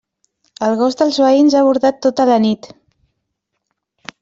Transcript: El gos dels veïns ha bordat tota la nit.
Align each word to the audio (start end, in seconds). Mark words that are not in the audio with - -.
El 0.67 0.71
gos 0.79 0.97
dels 1.01 1.19
veïns 1.25 1.59
ha 1.59 1.61
bordat 1.67 2.01
tota 2.07 2.27
la 2.33 2.41
nit. 2.49 2.73